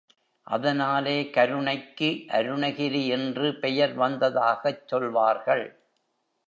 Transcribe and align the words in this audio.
அதனாலே 0.47 1.29
கருணைக்கு 1.29 2.09
அருணகிரி 2.31 3.07
என்று 3.07 3.59
பெயர் 3.59 3.93
வந்ததாகச் 3.93 4.87
சொல்வார்கள். 4.87 5.65